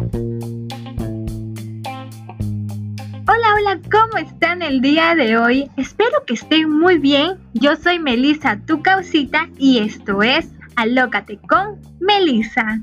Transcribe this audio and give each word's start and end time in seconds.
Hola, 0.00 0.16
hola, 3.54 3.80
¿cómo 3.92 4.16
están 4.16 4.62
el 4.62 4.80
día 4.80 5.14
de 5.14 5.36
hoy? 5.36 5.70
Espero 5.76 6.24
que 6.26 6.32
estén 6.32 6.70
muy 6.70 6.96
bien. 6.96 7.38
Yo 7.52 7.76
soy 7.76 7.98
Melissa, 7.98 8.58
tu 8.66 8.80
causita, 8.80 9.50
y 9.58 9.80
esto 9.80 10.22
es 10.22 10.48
Alócate 10.76 11.38
con 11.46 11.78
Melissa. 12.00 12.80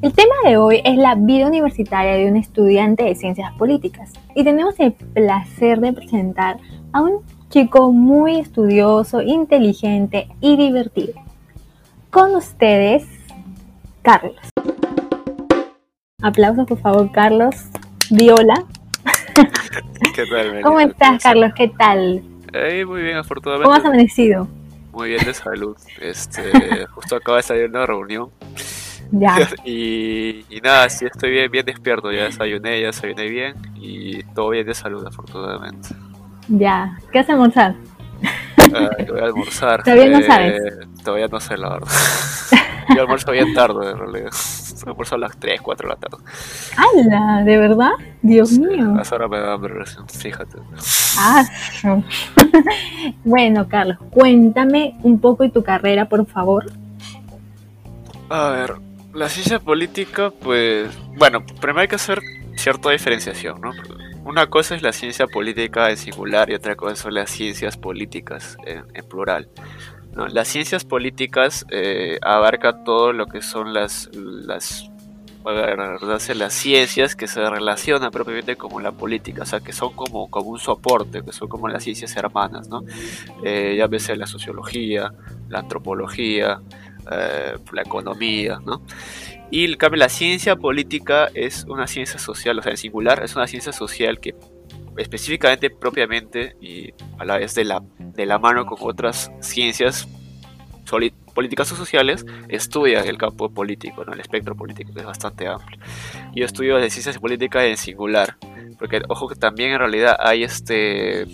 El 0.00 0.12
tema 0.12 0.34
de 0.44 0.56
hoy 0.56 0.80
es 0.84 0.96
la 0.96 1.16
vida 1.16 1.48
universitaria 1.48 2.12
de 2.14 2.30
un 2.30 2.36
estudiante 2.36 3.02
de 3.02 3.16
ciencias 3.16 3.52
políticas 3.54 4.12
y 4.36 4.44
tenemos 4.44 4.78
el 4.78 4.92
placer 4.92 5.80
de 5.80 5.92
presentar 5.92 6.58
a 6.92 7.02
un 7.02 7.22
chico 7.48 7.90
muy 7.90 8.38
estudioso, 8.38 9.22
inteligente 9.22 10.28
y 10.40 10.56
divertido. 10.56 11.23
Con 12.14 12.36
ustedes, 12.36 13.02
Carlos. 14.02 14.36
Aplausos, 16.22 16.64
por 16.64 16.78
favor, 16.78 17.10
Carlos. 17.10 17.56
Viola. 18.08 18.54
¿Qué 20.14 20.24
tal, 20.26 20.62
¿Cómo 20.62 20.78
estás, 20.78 21.20
Carlos? 21.20 21.50
¿Qué 21.56 21.72
tal? 21.76 22.22
muy 22.86 23.02
bien, 23.02 23.16
afortunadamente. 23.16 23.64
¿Cómo 23.64 23.74
has 23.74 23.84
amanecido? 23.84 24.46
Muy 24.92 25.08
bien 25.08 25.24
de 25.24 25.34
salud. 25.34 25.76
Este, 26.00 26.86
justo 26.94 27.16
acaba 27.16 27.38
de 27.38 27.42
salir 27.42 27.62
de 27.62 27.76
una 27.78 27.86
reunión. 27.86 28.30
Ya. 29.10 29.36
Y, 29.64 30.44
nada, 30.62 30.88
sí 30.90 31.06
estoy 31.06 31.32
bien, 31.32 31.50
bien 31.50 31.66
despierto. 31.66 32.12
Ya 32.12 32.26
desayuné, 32.26 32.80
ya 32.80 32.86
desayuné 32.86 33.28
bien 33.28 33.56
y 33.74 34.22
todo 34.34 34.50
bien 34.50 34.64
de 34.64 34.74
salud, 34.74 35.04
afortunadamente. 35.04 35.88
Ya. 36.46 36.96
¿Qué 37.10 37.18
vas 37.18 37.28
a 37.28 37.32
almorzar? 37.32 37.74
voy 39.10 39.20
a 39.20 39.24
almorzar. 39.24 39.82
Todavía 39.82 40.10
no 40.10 40.22
sabes. 40.22 40.62
Todavía 41.04 41.28
no 41.28 41.38
sé, 41.38 41.56
la 41.56 41.68
verdad. 41.70 41.88
Yo 42.94 43.02
almuerzo 43.02 43.30
bien 43.32 43.54
tarde, 43.54 43.90
en 43.90 43.98
realidad. 43.98 44.30
Almuerzo 44.86 45.14
a 45.14 45.18
las 45.18 45.38
3, 45.38 45.62
4 45.62 45.88
de 45.88 45.94
la 45.94 46.00
tarde. 46.00 46.22
¡Hala! 46.76 47.44
¿De 47.44 47.56
verdad? 47.56 47.92
Dios 48.20 48.52
mío. 48.58 48.94
A 48.96 49.02
ahora 49.10 49.28
me 49.28 49.38
da 49.38 49.54
hambre 49.54 49.82
fíjate. 50.12 50.58
Ah, 51.18 51.44
bueno, 53.24 53.66
Carlos, 53.66 53.96
cuéntame 54.10 54.98
un 55.02 55.20
poco 55.20 55.44
de 55.44 55.48
tu 55.48 55.62
carrera, 55.62 56.06
por 56.06 56.26
favor. 56.26 56.66
A 58.28 58.50
ver, 58.50 58.74
la 59.14 59.28
ciencia 59.28 59.58
política, 59.58 60.30
pues, 60.42 60.90
bueno, 61.16 61.44
primero 61.60 61.80
hay 61.80 61.88
que 61.88 61.94
hacer 61.94 62.20
cierta 62.56 62.90
diferenciación, 62.90 63.60
¿no? 63.60 63.70
Una 64.24 64.46
cosa 64.46 64.74
es 64.74 64.82
la 64.82 64.92
ciencia 64.92 65.26
política 65.26 65.90
en 65.90 65.98
singular 65.98 66.50
y 66.50 66.54
otra 66.54 66.76
cosa 66.76 66.96
son 66.96 67.14
las 67.14 67.30
ciencias 67.30 67.76
políticas 67.76 68.56
en, 68.66 68.84
plural. 69.06 69.48
Las 70.14 70.48
ciencias 70.48 70.84
políticas 70.84 71.66
eh, 71.70 72.18
abarca 72.22 72.84
todo 72.84 73.12
lo 73.12 73.26
que 73.26 73.42
son 73.42 73.74
las, 73.74 74.10
las, 74.14 74.88
las 75.44 76.52
ciencias 76.52 77.16
que 77.16 77.26
se 77.26 77.48
relacionan 77.50 78.10
propiamente 78.12 78.56
con 78.56 78.82
la 78.82 78.92
política, 78.92 79.42
o 79.42 79.46
sea, 79.46 79.60
que 79.60 79.72
son 79.72 79.92
como, 79.94 80.30
como 80.30 80.50
un 80.50 80.60
soporte, 80.60 81.22
que 81.22 81.32
son 81.32 81.48
como 81.48 81.68
las 81.68 81.82
ciencias 81.82 82.16
hermanas, 82.16 82.68
¿no? 82.68 82.84
Eh, 83.42 83.84
ves 83.90 84.16
la 84.16 84.26
sociología, 84.26 85.12
la 85.48 85.58
antropología, 85.58 86.60
eh, 87.10 87.58
la 87.72 87.82
economía, 87.82 88.60
¿no? 88.64 88.82
Y 89.50 89.64
en 89.64 89.76
cambio 89.76 89.98
la 89.98 90.08
ciencia 90.08 90.56
política 90.56 91.28
es 91.34 91.64
una 91.68 91.86
ciencia 91.86 92.18
social, 92.18 92.58
o 92.58 92.62
sea, 92.62 92.70
en 92.70 92.78
singular 92.78 93.22
es 93.22 93.36
una 93.36 93.46
ciencia 93.46 93.72
social 93.72 94.20
que 94.20 94.34
específicamente, 94.96 95.70
propiamente 95.70 96.56
y 96.60 96.92
a 97.18 97.24
la 97.24 97.38
vez 97.38 97.54
de 97.54 97.64
la, 97.64 97.82
de 97.98 98.26
la 98.26 98.38
mano 98.38 98.66
con 98.66 98.78
otras 98.80 99.30
ciencias 99.40 100.08
políticas 101.34 101.72
o 101.72 101.76
sociales, 101.76 102.24
estudia 102.48 103.00
el 103.00 103.18
campo 103.18 103.50
político, 103.50 104.04
¿no? 104.04 104.12
el 104.12 104.20
espectro 104.20 104.54
político, 104.54 104.92
que 104.92 105.00
es 105.00 105.06
bastante 105.06 105.48
amplio. 105.48 105.80
Yo 106.34 106.44
estudio 106.44 106.78
las 106.78 106.92
ciencias 106.92 107.18
políticas 107.18 107.64
en 107.64 107.76
singular, 107.76 108.36
porque 108.78 109.02
ojo 109.08 109.28
que 109.28 109.34
también 109.34 109.72
en 109.72 109.78
realidad 109.78 110.16
hay 110.18 110.44
este 110.44 111.26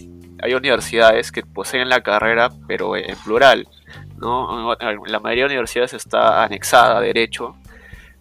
hay 0.43 0.54
universidades 0.54 1.32
que 1.32 1.43
poseen 1.43 1.91
la 1.91 2.00
carrera, 2.00 2.50
pero 2.66 2.97
en 2.97 3.15
plural. 3.25 3.69
¿no? 4.16 4.75
La 5.06 5.20
mayoría 5.20 5.44
de 5.44 5.50
universidades 5.50 5.93
está 5.93 6.44
anexada 6.44 6.99
a 6.99 7.00
Derecho 7.00 7.56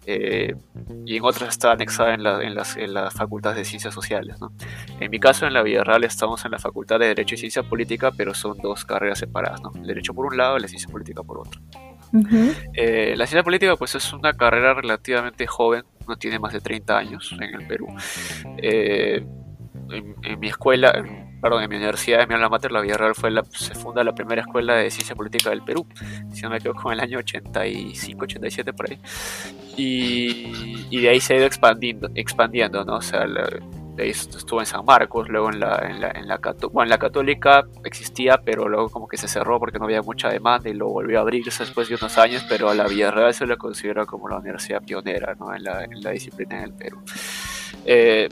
eh, 0.06 0.54
y 1.06 1.16
en 1.16 1.24
otras 1.24 1.50
está 1.50 1.72
anexada 1.72 2.14
en, 2.14 2.22
la, 2.22 2.42
en, 2.42 2.54
las, 2.54 2.76
en 2.76 2.94
las 2.94 3.14
facultades 3.14 3.58
de 3.58 3.64
Ciencias 3.64 3.94
Sociales. 3.94 4.36
En 4.98 5.10
mi 5.10 5.20
caso, 5.20 5.46
en 5.46 5.52
la 5.52 5.62
Villarreal, 5.62 6.04
estamos 6.04 6.44
en 6.44 6.52
la 6.52 6.58
Facultad 6.58 6.98
de 6.98 7.06
Derecho 7.06 7.34
y 7.34 7.38
Ciencia 7.38 7.62
Política, 7.62 8.10
pero 8.16 8.34
son 8.34 8.58
dos 8.58 8.84
carreras 8.84 9.18
separadas. 9.18 9.60
¿no? 9.62 9.72
El 9.74 9.86
Derecho 9.86 10.14
por 10.14 10.26
un 10.26 10.36
lado 10.36 10.56
y 10.56 10.60
la 10.60 10.68
Ciencia 10.68 10.88
Política 10.90 11.22
por 11.22 11.38
otro. 11.38 11.60
Eh, 12.74 13.14
la 13.16 13.26
ciencia 13.26 13.44
política 13.44 13.76
pues 13.76 13.94
es 13.94 14.12
una 14.12 14.36
carrera 14.36 14.74
relativamente 14.74 15.46
joven, 15.46 15.84
no 16.08 16.16
tiene 16.16 16.38
más 16.38 16.52
de 16.52 16.60
30 16.60 16.98
años 16.98 17.36
en 17.40 17.54
el 17.54 17.66
Perú. 17.66 17.86
Eh, 18.58 19.24
en, 19.90 20.40
mi 20.40 20.48
escuela, 20.48 20.92
perdón, 21.40 21.62
en 21.62 21.70
mi 21.70 21.76
universidad, 21.76 22.22
en 22.22 22.28
mi 22.28 22.34
alma 22.34 22.48
mater, 22.48 22.72
la 22.72 22.80
Villarreal 22.80 23.14
fue 23.14 23.30
la, 23.30 23.44
se 23.44 23.74
funda 23.74 24.04
la 24.04 24.14
primera 24.14 24.42
escuela 24.42 24.74
de 24.74 24.90
ciencia 24.90 25.14
política 25.14 25.50
del 25.50 25.62
Perú, 25.62 25.86
si 26.32 26.42
no 26.42 26.50
me 26.50 26.58
equivoco, 26.58 26.92
en 26.92 26.98
el 26.98 27.04
año 27.04 27.18
85, 27.18 28.24
87 28.24 28.72
por 28.72 28.90
ahí. 28.90 28.98
Y, 29.76 31.00
de 31.00 31.08
ahí 31.08 31.20
se 31.20 31.34
ha 31.34 31.36
ido 31.38 31.46
expandiendo, 31.46 32.10
expandiendo 32.14 32.84
¿no? 32.84 32.96
O 32.96 33.02
sea, 33.02 33.26
de 33.26 34.02
ahí 34.02 34.10
estuvo 34.10 34.60
en 34.60 34.66
San 34.66 34.84
Marcos, 34.84 35.28
luego 35.28 35.50
en 35.50 35.60
la, 35.60 35.78
en 35.88 36.00
la, 36.00 36.10
en 36.10 36.28
la, 36.28 36.38
bueno, 36.72 36.84
en 36.84 36.88
la 36.90 36.98
católica 36.98 37.66
existía, 37.84 38.40
pero 38.44 38.68
luego 38.68 38.88
como 38.90 39.08
que 39.08 39.16
se 39.16 39.28
cerró 39.28 39.58
porque 39.58 39.78
no 39.78 39.84
había 39.84 40.02
mucha 40.02 40.28
demanda 40.28 40.68
y 40.68 40.74
luego 40.74 40.94
volvió 40.94 41.18
a 41.18 41.22
abrirse 41.22 41.64
después 41.64 41.88
de 41.88 41.94
unos 41.94 42.16
años, 42.18 42.44
pero 42.48 42.68
a 42.68 42.74
la 42.74 42.86
Villarreal 42.86 43.32
se 43.34 43.46
la 43.46 43.56
considera 43.56 44.06
como 44.06 44.28
la 44.28 44.38
universidad 44.38 44.82
pionera 44.82 45.34
¿no? 45.38 45.54
en, 45.54 45.64
la, 45.64 45.84
en 45.84 46.02
la 46.02 46.10
disciplina 46.10 46.58
en 46.58 46.64
el 46.64 46.72
Perú. 46.72 46.98
Eh, 47.84 48.28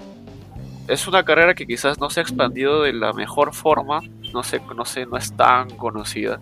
es 0.89 1.07
una 1.07 1.25
carrera 1.25 1.55
que 1.55 1.67
quizás 1.67 1.99
no 1.99 2.11
se 2.11 2.21
ha 2.21 2.23
expandido 2.23 2.83
de 2.83 2.93
la 2.93 3.13
mejor 3.13 3.55
forma, 3.55 4.01
no 4.33 4.43
no 4.77 4.85
sé, 4.85 5.07
no 5.07 5.17
es 5.17 5.37
tan 5.37 5.71
conocida, 5.71 6.41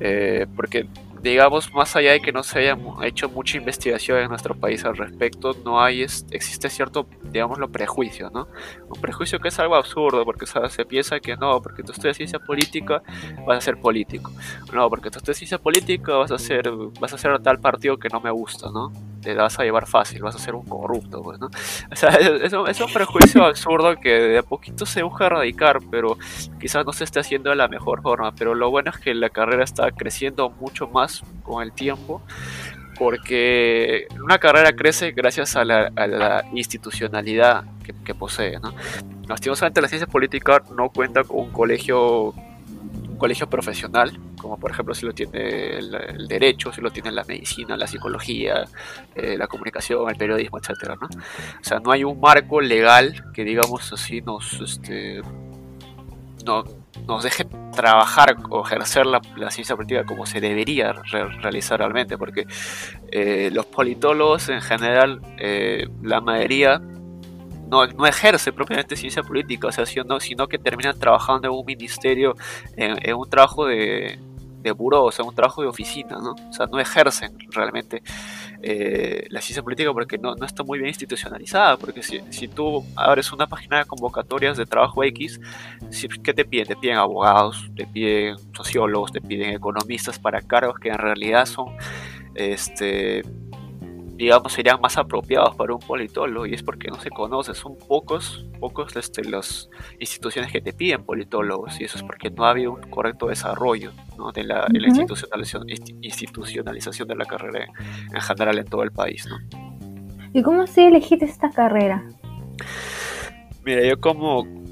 eh, 0.00 0.46
porque 0.56 0.88
digamos, 1.24 1.72
más 1.72 1.96
allá 1.96 2.12
de 2.12 2.20
que 2.20 2.32
no 2.32 2.42
se 2.42 2.58
haya 2.58 2.76
hecho 3.02 3.30
mucha 3.30 3.56
investigación 3.56 4.18
en 4.18 4.28
nuestro 4.28 4.54
país 4.54 4.84
al 4.84 4.94
respecto, 4.94 5.56
no 5.64 5.80
hay, 5.80 6.02
existe 6.02 6.68
cierto, 6.68 7.08
digámoslo, 7.22 7.72
prejuicio, 7.72 8.28
¿no? 8.28 8.46
Un 8.94 9.00
prejuicio 9.00 9.40
que 9.40 9.48
es 9.48 9.58
algo 9.58 9.74
absurdo, 9.74 10.22
porque 10.26 10.44
se 10.44 10.84
piensa 10.84 11.18
que 11.20 11.34
no, 11.36 11.62
porque 11.62 11.82
tú 11.82 11.92
estudias 11.92 12.18
ciencia 12.18 12.38
política, 12.38 13.02
vas 13.46 13.56
a 13.56 13.60
ser 13.62 13.80
político. 13.80 14.30
No, 14.74 14.90
porque 14.90 15.10
tú 15.10 15.16
estudias 15.16 15.38
ciencia 15.38 15.58
política, 15.58 16.14
vas 16.14 16.30
a 16.30 16.38
ser, 16.38 16.70
vas 17.00 17.14
a 17.14 17.18
ser 17.18 17.40
tal 17.40 17.58
partido 17.58 17.96
que 17.96 18.10
no 18.10 18.20
me 18.20 18.30
gusta, 18.30 18.70
¿no? 18.70 18.92
Te 19.24 19.34
vas 19.34 19.58
a 19.58 19.64
llevar 19.64 19.86
fácil, 19.86 20.22
vas 20.22 20.36
a 20.36 20.38
ser 20.38 20.54
un 20.54 20.66
corrupto, 20.66 21.22
pues, 21.22 21.40
¿no? 21.40 21.48
O 21.90 21.96
sea, 21.96 22.10
es, 22.10 22.52
es 22.52 22.80
un 22.80 22.92
prejuicio 22.92 23.44
absurdo 23.44 23.96
que 23.96 24.10
de 24.10 24.38
a 24.38 24.42
poquito 24.42 24.84
se 24.84 25.02
busca 25.02 25.26
erradicar, 25.26 25.78
pero 25.90 26.18
quizás 26.60 26.84
no 26.84 26.92
se 26.92 27.04
esté 27.04 27.20
haciendo 27.20 27.50
de 27.50 27.56
la 27.56 27.68
mejor 27.68 28.02
forma. 28.02 28.34
Pero 28.34 28.54
lo 28.54 28.70
bueno 28.70 28.90
es 28.90 28.98
que 28.98 29.14
la 29.14 29.30
carrera 29.30 29.64
está 29.64 29.90
creciendo 29.92 30.50
mucho 30.50 30.88
más 30.88 31.22
con 31.42 31.62
el 31.62 31.72
tiempo, 31.72 32.22
porque 32.98 34.06
una 34.22 34.38
carrera 34.38 34.74
crece 34.74 35.12
gracias 35.12 35.56
a 35.56 35.64
la, 35.64 36.44
institucionalidad 36.52 37.64
que, 38.04 38.14
posee. 38.14 38.58
¿no? 38.60 38.74
Lastimosamente 39.28 39.80
la 39.80 39.88
ciencia 39.88 40.06
política 40.06 40.62
no 40.76 40.90
cuenta 40.90 41.24
con 41.24 41.38
un 41.38 41.50
colegio, 41.50 42.34
colegio 43.24 43.48
profesional, 43.48 44.12
como 44.38 44.58
por 44.58 44.70
ejemplo 44.70 44.94
si 44.94 45.06
lo 45.06 45.14
tiene 45.14 45.78
el, 45.78 46.28
derecho, 46.28 46.70
si 46.70 46.82
lo 46.82 46.90
tiene 46.90 47.10
la 47.10 47.24
medicina, 47.24 47.74
la 47.74 47.86
psicología, 47.86 48.66
eh, 49.14 49.38
la 49.38 49.46
comunicación, 49.46 50.10
el 50.10 50.16
periodismo, 50.16 50.58
etc. 50.58 50.90
¿no? 51.00 51.06
O 51.06 51.64
sea, 51.64 51.80
no 51.80 51.90
hay 51.90 52.04
un 52.04 52.20
marco 52.20 52.60
legal 52.60 53.24
que 53.32 53.42
digamos 53.44 53.90
así 53.94 54.20
nos... 54.20 54.60
Este, 54.60 55.22
no, 56.44 56.64
nos 57.08 57.22
deje 57.22 57.46
trabajar 57.74 58.36
o 58.50 58.66
ejercer 58.66 59.06
la, 59.06 59.22
ciencia 59.50 59.74
política 59.74 60.04
como 60.04 60.26
se 60.26 60.42
debería 60.42 60.92
realizar 60.92 61.78
realmente, 61.78 62.18
porque 62.18 62.46
eh, 63.10 63.48
los 63.54 63.64
politólogos 63.64 64.50
en 64.50 64.60
general, 64.60 65.22
eh, 65.38 65.88
la 66.02 66.20
mayoría 66.20 66.82
no, 67.68 67.86
no, 67.86 68.06
ejerce 68.06 68.52
propiamente 68.52 68.96
ciencia 68.96 69.22
política, 69.22 69.68
o 69.68 69.72
sea, 69.72 69.86
sino, 69.86 70.20
sino 70.20 70.46
que 70.48 70.58
terminan 70.58 70.98
trabajando 70.98 71.48
en 71.48 71.54
un 71.54 71.64
ministerio, 71.64 72.34
en 72.76 73.14
un 73.14 73.28
trabajo 73.28 73.66
de, 73.66 74.18
de 74.64 74.72
buró, 74.72 75.04
o 75.04 75.12
sea, 75.12 75.24
un 75.24 75.34
trabajo 75.34 75.62
de 75.62 75.68
oficina, 75.68 76.18
¿no? 76.18 76.32
O 76.32 76.52
sea, 76.52 76.66
no 76.66 76.80
ejercen 76.80 77.36
realmente 77.50 78.02
eh, 78.62 79.26
la 79.28 79.42
ciencia 79.42 79.62
política 79.62 79.92
porque 79.92 80.16
no, 80.16 80.34
no, 80.34 80.46
está 80.46 80.64
muy 80.64 80.78
bien 80.78 80.88
institucionalizada, 80.88 81.76
porque 81.76 82.02
si, 82.02 82.20
si, 82.30 82.48
tú 82.48 82.82
abres 82.96 83.30
una 83.30 83.46
página 83.46 83.78
de 83.78 83.84
convocatorias 83.84 84.56
de 84.56 84.64
trabajo 84.64 85.04
X, 85.04 85.38
¿qué 86.22 86.32
te 86.32 86.44
piden? 86.46 86.66
Te 86.66 86.76
piden 86.76 86.96
abogados, 86.96 87.70
te 87.76 87.86
piden 87.86 88.36
sociólogos, 88.54 89.12
te 89.12 89.20
piden 89.20 89.50
economistas 89.50 90.18
para 90.18 90.40
cargos 90.40 90.78
que 90.80 90.88
en 90.88 90.98
realidad 90.98 91.44
son, 91.44 91.76
este, 92.34 93.22
digamos, 94.16 94.52
serían 94.52 94.80
más 94.80 94.96
apropiados 94.96 95.56
para 95.56 95.74
un 95.74 95.80
politólogo 95.80 96.46
y 96.46 96.54
es 96.54 96.62
porque 96.62 96.88
no 96.88 97.00
se 97.00 97.10
conoce, 97.10 97.54
son 97.54 97.76
pocos, 97.76 98.46
pocos 98.60 98.94
este, 98.96 99.24
las 99.24 99.68
instituciones 99.98 100.52
que 100.52 100.60
te 100.60 100.72
piden 100.72 101.04
politólogos 101.04 101.80
y 101.80 101.84
eso 101.84 101.98
es 101.98 102.04
porque 102.04 102.30
no 102.30 102.44
ha 102.44 102.50
habido 102.50 102.72
un 102.72 102.90
correcto 102.90 103.28
desarrollo 103.28 103.92
¿no? 104.16 104.30
de 104.32 104.44
la, 104.44 104.66
institucionalización, 104.72 105.68
institucionalización 106.00 107.08
de 107.08 107.16
la 107.16 107.24
carrera 107.24 107.66
en 108.12 108.20
general 108.20 108.58
en 108.58 108.66
todo 108.66 108.82
el 108.82 108.92
país. 108.92 109.26
¿no? 109.26 109.36
¿Y 110.32 110.42
cómo 110.42 110.62
así 110.62 110.82
elegiste 110.82 111.24
esta 111.24 111.50
carrera? 111.50 112.04
Mira, 113.64 113.84
yo 113.84 114.00
como 114.00 114.63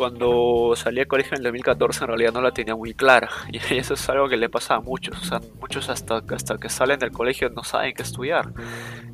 cuando 0.00 0.72
salí 0.76 1.00
al 1.00 1.06
colegio 1.06 1.32
en 1.32 1.40
el 1.40 1.44
2014 1.44 2.04
en 2.04 2.08
realidad 2.08 2.32
no 2.32 2.40
la 2.40 2.52
tenía 2.52 2.74
muy 2.74 2.94
clara 2.94 3.28
y 3.52 3.58
eso 3.74 3.92
es 3.92 4.08
algo 4.08 4.30
que 4.30 4.38
le 4.38 4.48
pasa 4.48 4.76
a 4.76 4.80
muchos, 4.80 5.14
o 5.20 5.24
sea, 5.26 5.40
muchos 5.60 5.90
hasta, 5.90 6.24
hasta 6.34 6.56
que 6.56 6.70
salen 6.70 6.98
del 6.98 7.12
colegio 7.12 7.50
no 7.50 7.62
saben 7.62 7.92
qué 7.92 8.02
estudiar. 8.02 8.50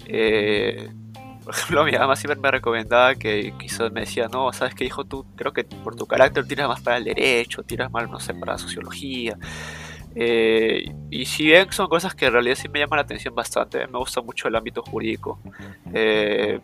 Eh, 0.06 0.88
por 1.42 1.54
ejemplo, 1.56 1.84
mi 1.90 1.90
mamá 1.90 2.14
siempre 2.14 2.40
me 2.40 2.52
recomendaba 2.52 3.16
que 3.16 3.52
quizás 3.58 3.90
me 3.90 4.02
decía, 4.02 4.28
no, 4.28 4.52
sabes 4.52 4.76
qué 4.76 4.84
hijo, 4.84 5.04
tú 5.04 5.26
creo 5.34 5.52
que 5.52 5.64
por 5.64 5.96
tu 5.96 6.06
carácter 6.06 6.46
tiras 6.46 6.68
más 6.68 6.80
para 6.80 6.98
el 6.98 7.04
derecho, 7.04 7.64
tiras 7.64 7.90
más, 7.90 8.08
no 8.08 8.20
sé, 8.20 8.32
para 8.34 8.52
la 8.52 8.58
sociología. 8.58 9.36
Eh, 10.14 10.94
y 11.10 11.24
si 11.24 11.46
bien 11.46 11.72
son 11.72 11.88
cosas 11.88 12.14
que 12.14 12.26
en 12.26 12.32
realidad 12.32 12.54
sí 12.54 12.68
me 12.68 12.78
llaman 12.78 12.98
la 12.98 13.02
atención 13.02 13.34
bastante, 13.34 13.84
me 13.88 13.98
gusta 13.98 14.20
mucho 14.20 14.46
el 14.46 14.54
ámbito 14.54 14.82
jurídico. 14.82 15.40
Eh, 15.92 16.60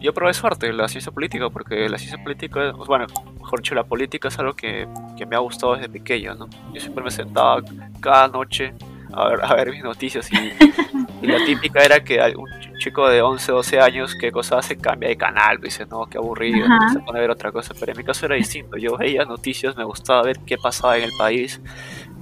yo 0.00 0.14
probé 0.14 0.34
suerte 0.34 0.68
en 0.68 0.76
la 0.76 0.88
ciencia 0.88 1.12
política, 1.12 1.50
porque 1.50 1.88
la 1.88 1.98
ciencia 1.98 2.22
política, 2.22 2.72
bueno, 2.72 3.06
mejor 3.40 3.60
dicho, 3.60 3.74
la 3.74 3.84
política 3.84 4.28
es 4.28 4.38
algo 4.38 4.54
que, 4.54 4.86
que 5.16 5.26
me 5.26 5.36
ha 5.36 5.40
gustado 5.40 5.74
desde 5.74 5.88
pequeño, 5.88 6.34
¿no? 6.34 6.48
Yo 6.72 6.80
siempre 6.80 7.02
me 7.02 7.10
sentaba 7.10 7.62
cada 8.00 8.28
noche 8.28 8.74
a 9.12 9.28
ver, 9.28 9.40
a 9.42 9.54
ver 9.54 9.70
mis 9.70 9.82
noticias 9.82 10.28
y, 10.32 11.26
la 11.26 11.44
típica 11.44 11.82
era 11.82 12.02
que 12.04 12.20
un 12.36 12.48
chico 12.78 13.08
de 13.08 13.20
11, 13.20 13.50
12 13.50 13.80
años, 13.80 14.14
¿qué 14.14 14.30
cosa 14.30 14.58
hace? 14.58 14.76
Cambia 14.76 15.08
de 15.08 15.16
canal, 15.16 15.58
dice, 15.60 15.84
no, 15.86 16.06
qué 16.06 16.18
aburrido, 16.18 16.66
se 16.92 17.00
pone 17.00 17.18
a 17.18 17.22
ver 17.22 17.30
otra 17.30 17.50
cosa, 17.50 17.74
pero 17.78 17.92
en 17.92 17.98
mi 17.98 18.04
caso 18.04 18.26
era 18.26 18.36
distinto, 18.36 18.76
yo 18.76 18.96
veía 18.96 19.24
noticias, 19.24 19.76
me 19.76 19.84
gustaba 19.84 20.22
ver 20.22 20.38
qué 20.46 20.56
pasaba 20.56 20.96
en 20.96 21.04
el 21.04 21.10
país, 21.18 21.60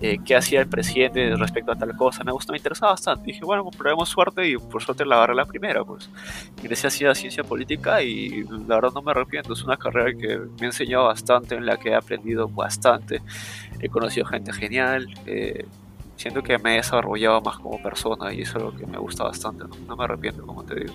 eh, 0.00 0.18
qué 0.24 0.36
hacía 0.36 0.60
el 0.60 0.68
presidente 0.68 1.34
respecto 1.36 1.72
a 1.72 1.76
tal 1.76 1.96
cosa. 1.96 2.22
Me 2.22 2.32
gustó, 2.32 2.52
me 2.52 2.58
interesaba 2.58 2.92
bastante. 2.92 3.26
Dije, 3.26 3.40
bueno, 3.44 3.64
probemos 3.76 4.08
suerte 4.08 4.46
y 4.46 4.56
por 4.56 4.82
suerte 4.82 5.06
la 5.06 5.16
agarré 5.16 5.34
la 5.34 5.46
primera. 5.46 5.84
Pues 5.84 6.10
ingresé 6.58 6.88
así 6.88 7.04
a 7.06 7.14
ciencia 7.14 7.42
política 7.42 8.02
y 8.02 8.44
la 8.44 8.76
verdad 8.76 8.90
no 8.94 9.02
me 9.02 9.12
arrepiento. 9.12 9.54
Es 9.54 9.62
una 9.64 9.76
carrera 9.76 10.12
que 10.18 10.38
me 10.38 10.62
ha 10.62 10.66
enseñado 10.66 11.04
bastante, 11.04 11.54
en 11.54 11.64
la 11.64 11.78
que 11.78 11.90
he 11.90 11.94
aprendido 11.94 12.46
bastante. 12.48 13.22
He 13.80 13.88
conocido 13.88 14.26
gente 14.26 14.52
genial. 14.52 15.08
Eh, 15.24 15.64
siento 16.16 16.42
que 16.42 16.58
me 16.58 16.74
he 16.74 16.76
desarrollado 16.76 17.40
más 17.40 17.58
como 17.58 17.82
persona 17.82 18.32
y 18.34 18.42
eso 18.42 18.58
es 18.58 18.64
lo 18.64 18.76
que 18.76 18.86
me 18.86 18.98
gusta 18.98 19.24
bastante. 19.24 19.64
No, 19.86 19.96
me 19.96 20.04
arrepiento, 20.04 20.46
como 20.46 20.62
te 20.62 20.74
digo. 20.74 20.94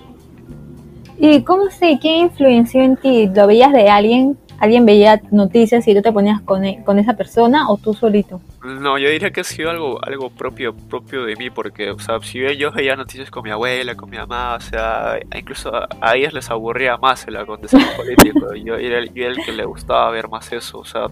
¿Y 1.17 1.43
cómo 1.43 1.69
sé? 1.69 1.99
¿Qué 2.01 2.17
influenció 2.17 2.81
en 2.81 2.97
ti? 2.97 3.27
¿Lo 3.33 3.47
veías 3.47 3.71
de 3.71 3.89
alguien 3.89 4.37
alguien 4.61 4.85
veía 4.85 5.19
noticias 5.31 5.87
y 5.87 5.95
tú 5.95 6.03
te 6.03 6.11
ponías 6.11 6.39
con, 6.41 6.63
e, 6.63 6.83
con, 6.85 6.99
esa 6.99 7.13
persona 7.13 7.67
o 7.67 7.77
tú 7.77 7.95
solito? 7.95 8.39
No, 8.63 8.99
yo 8.99 9.09
diría 9.09 9.31
que 9.31 9.41
ha 9.41 9.43
sido 9.43 9.71
algo, 9.71 9.99
algo 10.05 10.29
propio, 10.29 10.75
propio 10.75 11.25
de 11.25 11.35
mí, 11.35 11.49
porque, 11.49 11.89
o 11.89 11.97
sea, 11.97 12.19
si 12.21 12.39
yo 12.55 12.71
veía 12.71 12.95
noticias 12.95 13.31
con 13.31 13.43
mi 13.43 13.49
abuela, 13.49 13.95
con 13.95 14.07
mi 14.09 14.17
mamá, 14.17 14.55
o 14.55 14.59
sea, 14.59 15.19
incluso 15.35 15.71
a, 15.75 16.15
ellas 16.15 16.31
les 16.33 16.49
aburría 16.51 16.95
más 16.97 17.27
el 17.27 17.37
acontecer 17.37 17.81
político, 17.97 18.53
yo 18.53 18.75
era, 18.75 18.99
el, 18.99 19.11
yo 19.13 19.23
era 19.23 19.31
el 19.31 19.43
que 19.43 19.51
le 19.51 19.65
gustaba 19.65 20.11
ver 20.11 20.29
más 20.29 20.51
eso, 20.51 20.77
o 20.77 20.85
sea, 20.85 21.07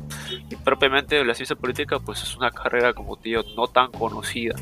y 0.49 0.55
propiamente 0.55 1.25
la 1.25 1.33
ciencia 1.33 1.55
política, 1.55 1.99
pues 1.99 2.21
es 2.21 2.37
una 2.37 2.51
carrera, 2.51 2.93
como 2.93 3.17
tío, 3.17 3.43
no 3.57 3.67
tan 3.67 3.91
conocida 3.91 4.55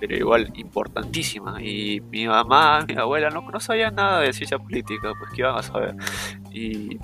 pero 0.00 0.14
igual 0.14 0.52
importantísima. 0.54 1.60
Y 1.60 2.00
mi 2.02 2.28
mamá, 2.28 2.84
mi 2.86 2.94
abuela 2.94 3.30
no, 3.30 3.42
no 3.50 3.58
sabían 3.58 3.96
nada 3.96 4.20
de 4.20 4.32
ciencia 4.32 4.56
política, 4.56 5.10
pues 5.18 5.32
que 5.32 5.40
iban 5.40 5.58
a 5.58 5.62
saber. 5.64 5.96
Y 6.52 7.00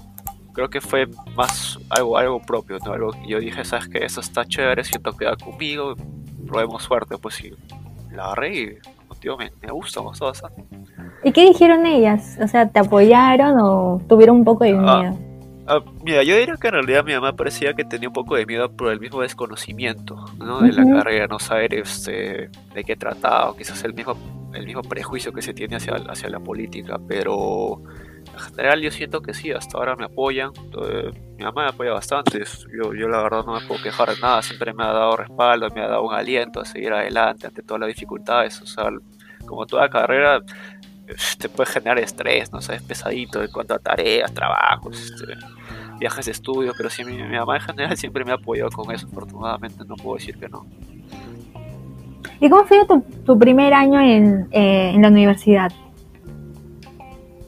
creo 0.54 0.70
que 0.70 0.80
fue 0.80 1.06
más 1.36 1.78
algo, 1.90 2.16
algo 2.16 2.40
propio, 2.40 2.78
¿no? 2.84 2.92
Algo 2.92 3.10
yo 3.26 3.38
dije, 3.40 3.64
sabes 3.64 3.88
que 3.88 3.98
eso 3.98 4.20
está 4.20 4.46
chévere, 4.46 4.84
siento 4.84 5.12
que 5.12 5.26
va 5.26 5.36
conmigo, 5.36 5.94
probemos 6.46 6.82
suerte, 6.84 7.18
pues 7.18 7.34
sí, 7.34 7.52
la 8.12 8.26
agarré 8.26 8.56
y 8.56 8.78
contigo 9.08 9.36
me, 9.36 9.52
me 9.60 9.72
gusta, 9.72 10.00
me 10.00 10.06
gusta 10.08 10.26
bastante. 10.26 10.64
¿Y 11.24 11.32
qué 11.32 11.46
dijeron 11.46 11.84
ellas? 11.86 12.38
O 12.40 12.46
sea, 12.46 12.68
¿te 12.68 12.78
apoyaron 12.78 13.58
o 13.60 14.00
tuvieron 14.08 14.36
un 14.36 14.44
poco 14.44 14.64
de 14.64 14.76
ah, 14.78 14.98
miedo? 15.00 15.18
Ah, 15.66 15.80
mira, 16.04 16.22
yo 16.22 16.36
diría 16.36 16.54
que 16.60 16.68
en 16.68 16.74
realidad 16.74 17.04
mi 17.04 17.14
mamá 17.14 17.32
parecía 17.32 17.74
que 17.74 17.84
tenía 17.84 18.08
un 18.08 18.14
poco 18.14 18.36
de 18.36 18.46
miedo 18.46 18.70
por 18.70 18.92
el 18.92 19.00
mismo 19.00 19.22
desconocimiento, 19.22 20.22
¿no? 20.38 20.60
De 20.60 20.72
la 20.72 20.84
carrera, 20.84 21.26
no 21.26 21.38
saber 21.38 21.74
este, 21.74 22.50
de 22.74 22.84
qué 22.84 22.94
trataba, 22.94 23.50
o 23.50 23.56
quizás 23.56 23.82
el 23.84 23.94
mismo, 23.94 24.14
el 24.52 24.66
mismo 24.66 24.82
prejuicio 24.82 25.32
que 25.32 25.42
se 25.42 25.54
tiene 25.54 25.76
hacia, 25.76 25.94
hacia 25.94 26.28
la 26.28 26.40
política, 26.40 27.00
pero 27.08 27.80
en 28.34 28.40
general 28.40 28.80
yo 28.80 28.90
siento 28.90 29.22
que 29.22 29.32
sí, 29.32 29.52
hasta 29.52 29.78
ahora 29.78 29.96
me 29.96 30.06
apoyan. 30.06 30.50
mi 31.38 31.44
mamá 31.44 31.64
me 31.64 31.68
apoya 31.70 31.92
bastante. 31.92 32.42
Yo, 32.76 32.92
yo 32.92 33.08
la 33.08 33.22
verdad 33.22 33.44
no 33.46 33.60
me 33.60 33.66
puedo 33.66 33.82
quejar 33.82 34.10
de 34.10 34.20
nada. 34.20 34.42
Siempre 34.42 34.72
me 34.72 34.82
ha 34.82 34.88
dado 34.92 35.16
respaldo, 35.16 35.68
me 35.70 35.82
ha 35.82 35.88
dado 35.88 36.02
un 36.02 36.12
aliento 36.12 36.60
a 36.60 36.64
seguir 36.64 36.92
adelante 36.92 37.46
ante 37.46 37.62
todas 37.62 37.80
las 37.80 37.88
dificultades. 37.88 38.60
O 38.60 38.66
sea, 38.66 38.90
como 39.46 39.66
toda 39.66 39.88
carrera, 39.88 40.42
te 41.38 41.48
puede 41.48 41.70
generar 41.70 41.98
estrés, 41.98 42.52
no 42.52 42.60
sé, 42.60 42.76
es 42.76 42.82
pesadito 42.82 43.42
en 43.42 43.50
cuanto 43.50 43.74
a 43.74 43.78
tareas, 43.78 44.32
trabajos, 44.32 45.00
este, 45.00 45.34
viajes 45.98 46.26
de 46.26 46.32
estudio, 46.32 46.72
pero 46.76 46.90
sí, 46.90 47.04
mi, 47.04 47.16
mamá 47.22 47.56
en 47.56 47.62
general 47.62 47.96
siempre 47.96 48.24
me 48.24 48.32
ha 48.32 48.36
apoyado 48.36 48.70
con 48.70 48.92
eso, 48.92 49.06
afortunadamente 49.06 49.84
no 49.86 49.96
puedo 49.96 50.16
decir 50.16 50.38
que 50.38 50.48
no. 50.48 50.66
¿Y 52.40 52.48
cómo 52.48 52.64
fue 52.64 52.84
tu, 52.86 53.00
tu 53.24 53.38
primer 53.38 53.72
año 53.74 54.00
en, 54.00 54.48
eh, 54.50 54.90
en 54.94 55.02
la 55.02 55.08
universidad? 55.08 55.70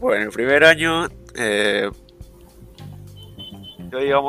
Bueno, 0.06 0.26
el 0.26 0.30
primer 0.30 0.62
año, 0.62 1.08
eh, 1.34 1.90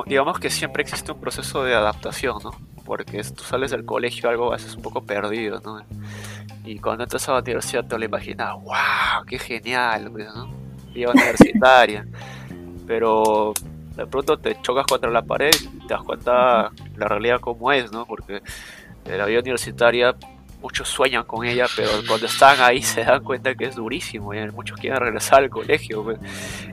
digamos, 0.08 0.40
que 0.40 0.50
siempre 0.50 0.82
existe 0.82 1.12
un 1.12 1.22
proceso 1.22 1.64
de 1.64 1.76
adaptación, 1.76 2.40
¿no? 2.44 2.50
Porque 2.84 3.22
tú 3.26 3.44
sales 3.44 3.70
del 3.70 3.86
colegio 3.86 4.28
algo 4.28 4.52
a 4.52 4.58
un 4.58 4.82
poco 4.82 5.06
perdido, 5.06 5.62
¿no? 5.64 5.80
Y 6.66 6.80
cuando 6.80 7.04
entras 7.04 7.30
a 7.30 7.34
la 7.34 7.42
universidad 7.42 7.86
te 7.86 7.96
lo 7.96 8.06
imaginas, 8.06 8.56
wow, 8.56 9.24
qué 9.28 9.38
genial, 9.38 10.12
¿no? 10.12 10.52
Vida 10.96 11.12
universitaria. 11.14 12.08
Pero 12.88 13.54
de 13.96 14.08
pronto 14.08 14.36
te 14.36 14.60
chocas 14.64 14.88
contra 14.88 15.12
la 15.12 15.22
pared 15.22 15.54
y 15.76 15.86
te 15.86 15.94
das 15.94 16.02
cuenta 16.02 16.72
la 16.96 17.08
realidad 17.08 17.40
como 17.40 17.72
es, 17.72 17.92
¿no? 17.92 18.08
Porque 18.08 18.42
la 19.06 19.28
vida 19.28 19.42
universitaria 19.42 20.16
muchos 20.62 20.90
sueñan 20.90 21.24
con 21.24 21.46
ella, 21.46 21.68
pero 21.76 21.90
cuando 22.08 22.26
están 22.26 22.60
ahí 22.62 22.82
se 22.82 23.04
dan 23.04 23.24
cuenta 23.24 23.54
que 23.56 23.66
es 23.66 23.76
durísimo, 23.76 24.34
y 24.34 24.52
muchos 24.52 24.80
quieren 24.80 25.00
regresar 25.00 25.44
al 25.44 25.50
colegio. 25.50 26.04
Pues. 26.04 26.20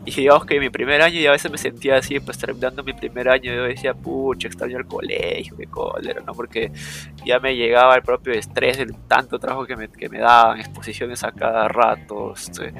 Y 0.04 0.10
digamos 0.10 0.46
que 0.46 0.58
mi 0.58 0.70
primer 0.70 1.02
año, 1.02 1.20
y 1.20 1.26
a 1.26 1.32
veces 1.32 1.50
me 1.50 1.58
sentía 1.58 1.96
así, 1.96 2.18
pues 2.20 2.38
terminando 2.38 2.82
mi 2.82 2.92
primer 2.92 3.28
año, 3.28 3.54
yo 3.54 3.64
decía, 3.64 3.94
pucha, 3.94 4.48
extraño 4.48 4.78
el 4.78 4.86
colegio, 4.86 5.56
qué 5.56 5.66
cólera, 5.66 6.20
¿no? 6.22 6.32
Porque 6.32 6.72
ya 7.24 7.38
me 7.40 7.56
llegaba 7.56 7.94
el 7.96 8.02
propio 8.02 8.32
estrés 8.32 8.78
del 8.78 8.94
tanto 9.06 9.38
trabajo 9.38 9.66
que 9.66 9.76
me, 9.76 9.88
que 9.88 10.08
me 10.08 10.18
daban, 10.18 10.60
exposiciones 10.60 11.22
a 11.24 11.32
cada 11.32 11.68
rato, 11.68 12.32
este, 12.34 12.72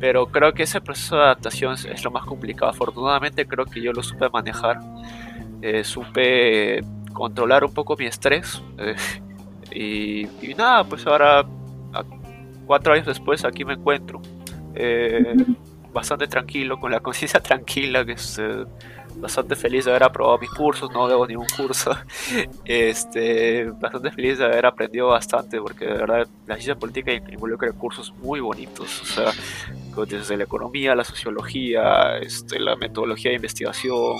pero 0.00 0.26
creo 0.26 0.52
que 0.52 0.64
ese 0.64 0.80
proceso 0.80 1.16
de 1.16 1.22
adaptación 1.22 1.74
es 1.74 2.02
lo 2.02 2.10
más 2.10 2.24
complicado. 2.24 2.70
Afortunadamente 2.70 3.46
creo 3.46 3.66
que 3.66 3.80
yo 3.80 3.92
lo 3.92 4.02
supe 4.02 4.28
manejar, 4.30 4.80
eh, 5.60 5.84
supe 5.84 6.80
controlar 7.12 7.64
un 7.64 7.72
poco 7.72 7.96
mi 7.96 8.06
estrés. 8.06 8.60
Eh, 8.78 8.96
y, 9.74 10.28
nada, 10.56 10.84
pues 10.84 11.06
ahora, 11.06 11.44
cuatro 12.66 12.92
años 12.92 13.06
después, 13.06 13.44
aquí 13.44 13.64
me 13.64 13.74
encuentro. 13.74 14.20
Eh, 14.74 15.34
bastante 15.92 16.26
tranquilo, 16.26 16.78
con 16.80 16.90
la 16.90 17.00
conciencia 17.02 17.40
tranquila, 17.40 18.04
que 18.04 18.12
es 18.12 18.38
eh, 18.38 18.64
bastante 19.16 19.56
feliz 19.56 19.84
de 19.84 19.90
haber 19.90 20.04
aprobado 20.04 20.38
mis 20.38 20.50
cursos, 20.50 20.90
no 20.90 21.08
debo 21.08 21.26
ningún 21.26 21.46
curso. 21.56 21.96
Este, 22.64 23.64
bastante 23.64 24.10
feliz 24.10 24.38
de 24.38 24.44
haber 24.44 24.66
aprendido 24.66 25.08
bastante, 25.08 25.60
porque 25.60 25.86
de 25.86 25.92
verdad 25.92 26.26
la 26.46 26.54
ciencia 26.54 26.76
política 26.76 27.12
involucra 27.12 27.70
cursos 27.72 28.12
muy 28.22 28.40
bonitos, 28.40 29.02
o 29.02 29.04
sea, 29.04 29.32
desde 30.06 30.36
la 30.36 30.44
economía, 30.44 30.94
la 30.94 31.04
sociología, 31.04 32.18
este, 32.18 32.58
la 32.58 32.76
metodología 32.76 33.30
de 33.30 33.36
investigación 33.36 34.16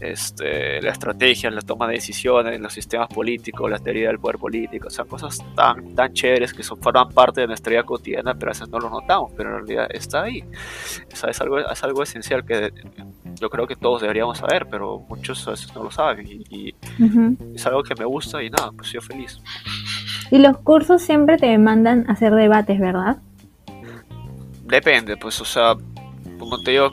este, 0.00 0.80
la 0.80 0.92
estrategia, 0.92 1.50
la 1.50 1.62
toma 1.62 1.86
de 1.88 1.94
decisiones, 1.94 2.60
los 2.60 2.72
sistemas 2.72 3.08
políticos, 3.08 3.70
la 3.70 3.78
teoría 3.78 4.08
del 4.08 4.18
poder 4.18 4.38
político, 4.38 4.90
son 4.90 5.08
cosas 5.08 5.42
tan, 5.54 5.94
tan 5.94 6.12
chéveres 6.12 6.52
que 6.54 6.62
son, 6.62 6.80
forman 6.80 7.08
parte 7.10 7.40
de 7.42 7.46
nuestra 7.46 7.70
vida 7.70 7.82
cotidiana, 7.82 8.34
pero 8.34 8.50
a 8.50 8.54
veces 8.54 8.68
no 8.68 8.78
lo 8.78 8.90
notamos, 8.90 9.32
pero 9.36 9.50
en 9.50 9.66
realidad 9.66 9.88
está 9.90 10.22
ahí. 10.22 10.44
es, 11.10 11.40
algo, 11.40 11.58
es 11.58 11.84
algo 11.84 12.02
esencial 12.02 12.44
que 12.44 12.72
yo 13.34 13.50
creo 13.50 13.66
que 13.66 13.76
todos 13.76 14.02
deberíamos 14.02 14.38
saber, 14.38 14.66
pero 14.70 15.04
muchos 15.08 15.46
a 15.48 15.52
veces 15.52 15.74
no 15.74 15.84
lo 15.84 15.90
saben 15.90 16.26
y, 16.28 16.74
es 17.54 17.66
algo 17.66 17.82
que 17.82 17.94
me 17.94 18.04
gusta 18.04 18.42
y 18.42 18.50
nada, 18.50 18.70
pues 18.72 18.92
yo 18.92 19.00
feliz. 19.00 19.40
Y 20.30 20.38
los 20.38 20.58
cursos 20.58 21.02
siempre 21.02 21.38
te 21.38 21.56
mandan 21.58 22.08
a 22.08 22.12
hacer 22.12 22.34
debates, 22.34 22.78
¿verdad? 22.78 23.18
Depende, 24.64 25.16
pues, 25.16 25.40
o 25.40 25.44
sea, 25.44 25.74
como 26.38 26.60
te 26.62 26.72
digo, 26.72 26.92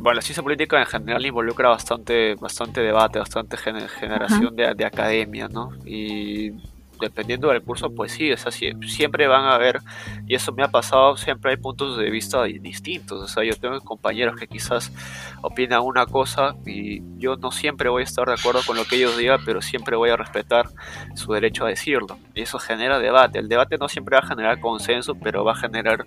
bueno, 0.00 0.16
la 0.16 0.22
ciencia 0.22 0.42
política 0.42 0.78
en 0.78 0.86
general 0.86 1.24
involucra 1.24 1.68
bastante, 1.68 2.34
bastante 2.34 2.80
debate, 2.80 3.18
bastante 3.18 3.56
generación 3.56 4.56
de, 4.56 4.84
academia, 4.84 5.48
¿no? 5.48 5.72
Y 5.84 6.52
dependiendo 6.98 7.48
del 7.48 7.62
curso, 7.62 7.94
pues 7.94 8.12
sí, 8.12 8.30
es 8.30 8.46
así, 8.46 8.72
siempre 8.86 9.26
van 9.26 9.44
a 9.44 9.54
haber, 9.54 9.80
y 10.26 10.34
eso 10.34 10.52
me 10.52 10.62
ha 10.62 10.68
pasado, 10.68 11.16
siempre 11.16 11.52
hay 11.52 11.56
puntos 11.56 11.96
de 11.96 12.10
vista 12.10 12.44
distintos, 12.44 13.22
o 13.22 13.26
sea, 13.26 13.42
yo 13.42 13.56
tengo 13.56 13.80
compañeros 13.80 14.38
que 14.38 14.46
quizás 14.46 14.92
opinan 15.40 15.80
una 15.80 16.04
cosa 16.04 16.54
y 16.66 17.00
yo 17.16 17.36
no 17.36 17.52
siempre 17.52 17.88
voy 17.88 18.02
a 18.02 18.04
estar 18.04 18.26
de 18.26 18.34
acuerdo 18.34 18.60
con 18.66 18.76
lo 18.76 18.84
que 18.84 18.96
ellos 18.96 19.16
digan, 19.16 19.40
pero 19.46 19.62
siempre 19.62 19.96
voy 19.96 20.10
a 20.10 20.16
respetar 20.16 20.68
su 21.14 21.32
derecho 21.32 21.64
a 21.64 21.68
decirlo, 21.68 22.18
y 22.34 22.42
eso 22.42 22.58
genera 22.58 22.98
debate, 22.98 23.38
el 23.38 23.48
debate 23.48 23.78
no 23.78 23.88
siempre 23.88 24.16
va 24.16 24.22
a 24.22 24.26
generar 24.26 24.60
consenso, 24.60 25.14
pero 25.14 25.42
va 25.42 25.52
a 25.52 25.56
generar 25.56 26.04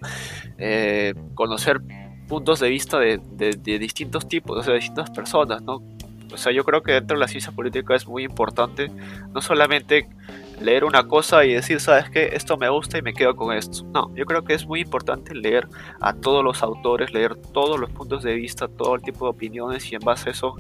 eh, 0.60 1.16
conocer 1.34 1.82
puntos 2.28 2.60
de 2.60 2.70
vista 2.70 3.00
de, 3.00 3.20
de, 3.38 3.80
distintos 3.80 4.28
tipos, 4.28 4.58
o 4.60 4.64
sea, 4.64 4.74
de 4.74 4.80
distintas 4.80 5.10
personas, 5.12 5.62
¿no? 5.62 5.82
O 6.34 6.38
sea, 6.38 6.52
yo 6.52 6.64
creo 6.64 6.82
que 6.82 6.94
dentro 6.94 7.16
de 7.16 7.20
la 7.20 7.28
ciencia 7.28 7.52
política 7.52 7.96
es 7.96 8.08
muy 8.08 8.24
importante 8.24 8.90
no 9.34 9.42
solamente 9.42 10.08
leer 10.64 10.86
una 10.86 11.08
cosa 11.08 11.44
y 11.46 11.54
decir, 11.54 11.80
sabes 11.80 12.10
que 12.10 12.30
esto 12.34 12.58
me 12.58 12.70
gusta 12.70 12.98
y 12.98 13.02
me 13.02 13.14
quedo 13.14 13.36
con 13.36 13.56
esto. 13.56 13.84
No, 13.94 14.14
yo 14.16 14.26
creo 14.26 14.44
que 14.44 14.54
es 14.54 14.66
muy 14.66 14.82
importante 14.82 15.36
leer 15.36 15.68
a 16.00 16.14
todos 16.14 16.44
los 16.44 16.64
autores, 16.64 17.14
leer 17.14 17.36
todos 17.36 17.80
los 17.80 17.90
puntos 17.92 18.24
de 18.24 18.34
vista, 18.34 18.68
todo 18.68 18.96
el 18.96 19.02
tipo 19.02 19.26
de 19.26 19.32
opiniones 19.32 19.92
y 19.92 19.96
en 19.96 20.02
base 20.02 20.30
a 20.30 20.32
eso 20.32 20.56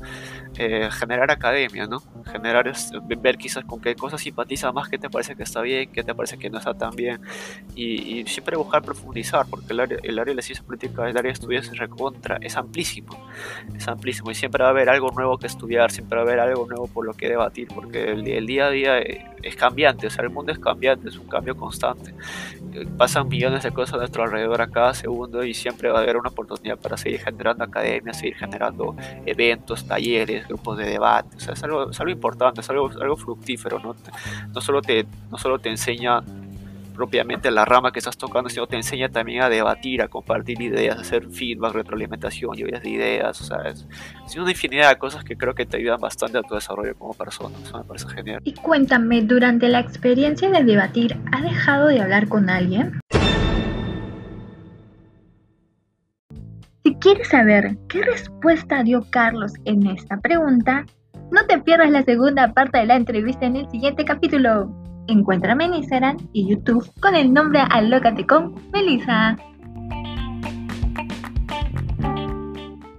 eh, 0.58 0.90
generar 0.92 1.32
academia, 1.32 1.88
¿no? 1.88 2.02
Generar, 2.32 2.72
ver 3.18 3.38
quizás 3.38 3.64
con 3.66 3.82
qué 3.82 3.96
cosas 3.96 4.22
simpatiza 4.22 4.72
más, 4.72 4.90
qué 4.90 4.98
te 4.98 5.10
parece 5.10 5.36
que 5.36 5.44
está 5.44 5.62
bien, 5.62 5.92
qué 5.92 6.04
te 6.04 6.14
parece 6.14 6.38
que 6.38 6.50
no 6.50 6.58
está 6.58 6.74
tan 6.74 6.96
bien 6.96 7.22
y, 7.76 8.24
siempre 8.28 8.56
buscar 8.58 8.82
profundizar 8.82 9.46
porque 9.50 9.74
el 9.74 9.80
área, 9.80 9.98
el 10.02 10.18
área 10.20 10.32
de 10.32 10.36
la 10.36 10.42
ciencia 10.42 10.66
política, 10.66 11.10
el 11.10 11.18
área 11.18 11.30
de 11.30 11.34
estudios 11.34 11.68
es 11.68 11.78
recontra, 11.78 12.38
es 12.42 12.56
amplísimo, 12.56 13.28
es 13.76 13.88
amplísimo 13.88 14.32
y 14.32 14.36
siempre 14.36 14.64
va 14.64 14.70
a 14.70 14.72
haber 14.72 14.90
algo 14.90 15.12
nuevo 15.12 15.38
que 15.38 15.48
estudiar, 15.48 15.92
siempre 15.92 16.18
va 16.18 16.24
a 16.24 16.26
haber 16.26 16.40
algo 16.40 16.66
nuevo 16.68 16.88
por 16.88 17.06
lo 17.06 17.14
que 17.14 17.30
debatir 17.30 17.68
porque 17.74 18.12
el, 18.12 18.28
el 18.28 18.46
día 18.46 18.68
a 18.68 18.70
día 18.70 19.00
es 19.44 19.56
cambiante, 19.56 19.93
el 20.02 20.30
mundo 20.30 20.52
es 20.52 20.60
cambiante, 20.60 21.10
es 21.10 21.18
un 21.18 21.28
cambio 21.28 21.56
constante. 21.56 22.14
Pasan 22.98 23.28
millones 23.28 23.64
de 23.64 23.72
cosas 23.72 23.96
a 23.96 23.98
nuestro 23.98 24.24
alrededor 24.24 24.62
a 24.62 24.68
cada 24.68 24.94
segundo 24.94 25.44
y 25.44 25.54
siempre 25.54 25.90
va 25.90 26.00
a 26.00 26.02
haber 26.02 26.18
una 26.18 26.30
oportunidad 26.30 26.78
para 26.78 26.98
seguir 26.98 27.20
generando 27.22 27.64
academias, 27.64 28.18
seguir 28.18 28.36
generando 28.36 28.96
eventos, 29.26 29.86
talleres, 29.86 30.48
grupos 30.48 30.78
de 30.78 30.86
debate. 30.86 31.38
Es 31.38 31.64
algo, 31.64 31.90
algo 31.98 32.12
importante, 32.12 32.62
es 32.62 32.70
algo, 32.70 32.90
algo 33.00 33.16
fructífero, 33.16 33.80
¿no? 33.80 33.96
No 34.54 34.62
solo 34.62 34.82
te, 34.82 35.06
no 35.32 35.38
solo 35.38 35.60
te 35.60 35.70
enseña 35.70 36.22
propiamente 36.94 37.52
la 37.52 37.66
rama 37.66 37.92
que 37.92 38.00
estás 38.00 38.18
tocando, 38.18 38.50
sino 38.50 38.68
te 38.68 38.76
enseña 38.76 39.10
también 39.10 39.42
a 39.42 39.50
debatir, 39.50 40.02
a 40.02 40.08
compartir 40.08 40.62
ideas, 40.62 40.98
a 40.98 41.02
hacer 41.02 41.28
feedback, 41.30 41.74
retroalimentación, 41.74 42.56
lluvias 42.56 42.84
de 42.84 42.90
ideas, 42.90 43.42
o 43.42 43.44
sea, 43.44 43.70
es, 43.70 43.86
una 44.38 44.52
infinidad 44.52 44.90
de 44.90 44.98
cosas 44.98 45.24
que 45.24 45.36
creo 45.36 45.54
que 45.54 45.66
te 45.66 45.78
ayudan 45.78 46.00
bastante 46.00 46.38
a 46.38 46.42
tu 46.42 46.56
desarrollo 46.56 46.96
como 46.96 47.14
persona, 47.14 47.56
eso 47.62 47.78
me 47.78 47.84
parece 47.84 48.08
genial. 48.10 48.42
Y 48.44 48.54
cuéntame, 48.54 49.22
durante 49.22 49.68
la 49.68 49.80
experiencia 49.80 50.50
de 50.50 50.64
debatir, 50.64 51.18
¿has 51.32 51.44
dejado 51.44 51.88
de 51.88 52.02
hablar 52.02 52.28
con 52.28 52.50
alguien? 52.50 53.00
Si 56.84 56.96
quieres 56.96 57.30
saber 57.30 57.78
qué 57.88 58.04
respuesta 58.04 58.84
dio 58.84 59.06
Carlos 59.10 59.54
en 59.66 59.88
esta 59.88 60.18
pregunta, 60.20 60.86
no 61.32 61.46
te 61.48 61.58
pierdas 61.60 61.90
la 61.90 62.04
segunda 62.04 62.54
parte 62.54 62.80
de 62.80 62.86
la 62.86 62.96
entrevista 62.96 63.46
en 63.46 63.56
el 63.56 63.70
siguiente 63.70 64.06
capítulo. 64.06 64.83
Encuéntrame 65.08 65.66
en 65.66 65.74
Instagram 65.76 66.18
y 66.34 66.48
YouTube 66.48 66.90
con 67.00 67.16
el 67.16 67.34
nombre 67.34 67.62
Alócate 67.70 68.26
con 68.26 68.56
Melissa. 68.72 69.38